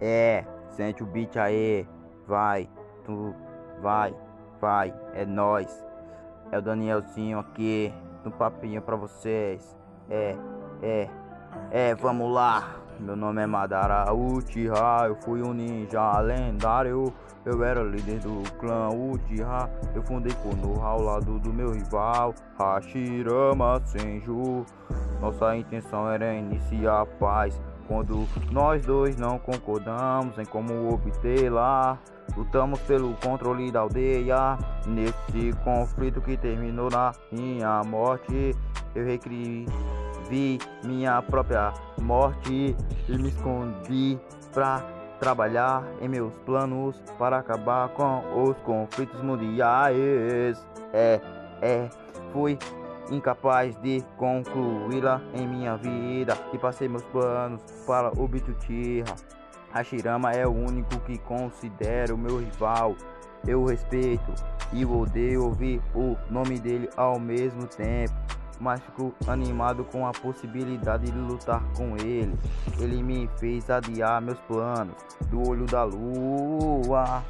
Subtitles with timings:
[0.00, 1.86] É, sente o beat aí,
[2.26, 2.68] vai,
[3.04, 3.34] tu,
[3.80, 4.14] vai,
[4.60, 5.84] vai, é nós.
[6.50, 7.92] É o Danielzinho aqui,
[8.24, 9.76] no papinho pra vocês.
[10.08, 10.36] É,
[10.82, 11.08] é,
[11.70, 12.76] é, vamos lá.
[13.00, 17.12] Meu nome é Madara Uchiha, eu fui um ninja lendário.
[17.44, 19.70] Eu era líder do clã Uchiha.
[19.94, 24.66] Eu fundei Konoha ao lado do meu rival Hashirama Senju.
[25.20, 27.60] Nossa intenção era iniciar a paz.
[27.88, 31.98] Quando nós dois não concordamos em como obter lá,
[32.36, 34.58] lutamos pelo controle da aldeia.
[34.86, 38.54] Nesse conflito que terminou na minha morte,
[38.94, 39.66] eu recriei
[40.28, 42.76] vi minha própria morte
[43.08, 44.18] e me escondi
[44.52, 44.82] pra
[45.18, 50.64] trabalhar em meus planos para acabar com os conflitos mundiais.
[50.92, 51.20] É,
[51.60, 51.88] é,
[52.32, 52.58] fui
[53.10, 59.14] incapaz de concluí-la em minha vida e passei meus planos para o Bitutirra.
[59.72, 62.96] Hashirama é o único que considero meu rival.
[63.46, 64.32] Eu respeito
[64.72, 68.14] e odeio ouvir o nome dele ao mesmo tempo
[68.60, 72.36] mas fico animado com a possibilidade de lutar com ele.
[72.78, 74.94] Ele me fez adiar meus planos
[75.30, 77.22] do olho da lua.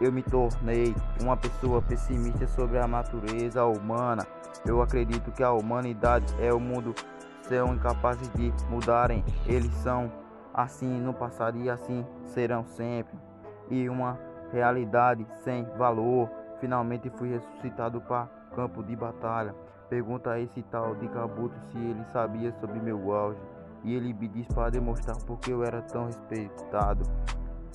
[0.00, 4.26] Eu me tornei uma pessoa pessimista sobre a natureza humana.
[4.66, 6.94] Eu acredito que a humanidade é o mundo
[7.42, 9.24] são incapazes de mudarem.
[9.46, 10.10] Eles são
[10.52, 13.16] assim no passado e assim serão sempre.
[13.70, 14.18] E uma
[14.52, 16.30] realidade sem valor.
[16.60, 19.54] Finalmente fui ressuscitado para campo de batalha.
[19.90, 23.40] Pergunta a esse tal de Kabuto se ele sabia sobre meu auge.
[23.82, 27.04] E ele me disse para demonstrar porque eu era tão respeitado.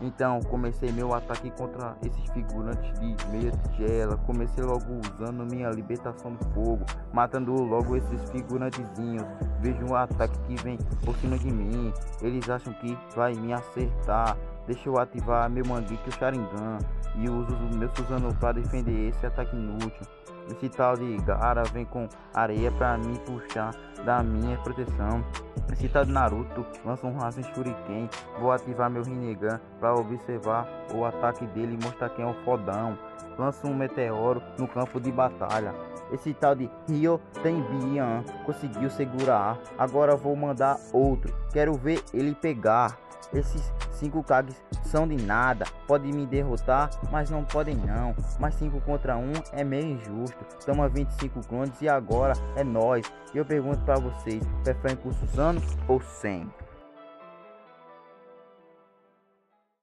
[0.00, 4.16] Então comecei meu ataque contra esses figurantes de meia tigela.
[4.18, 9.26] Comecei logo usando minha libertação do fogo, matando logo esses figurantezinhos.
[9.60, 11.92] Vejo um ataque que vem por cima de mim.
[12.20, 14.36] Eles acham que vai me acertar.
[14.66, 16.78] Deixa eu ativar meu manguique o Sharingan
[17.14, 20.06] e uso o meu Suzano para defender esse ataque inútil.
[20.50, 25.24] Esse tal de Gara vem com areia pra me puxar da minha proteção.
[25.72, 28.08] Esse tal de Naruto lança um Rasen Shuriken.
[28.38, 32.96] Vou ativar meu Rinnegan para observar o ataque dele e mostrar quem é o fodão.
[33.38, 35.74] Lança um meteoro no campo de batalha.
[36.12, 39.58] Esse tal de Ryo Tenbian conseguiu segurar.
[39.76, 41.34] Agora vou mandar outro.
[41.52, 42.96] Quero ver ele pegar.
[43.34, 44.54] Esses cinco Kages
[44.96, 45.66] são de nada.
[45.86, 48.14] Podem me derrotar, mas não podem não.
[48.40, 50.38] Mas 5 contra 1 um é meio injusto.
[50.64, 53.04] Toma 25 clones e agora é nós.
[53.34, 56.50] E eu pergunto para vocês, preferem com Suzano ou sem?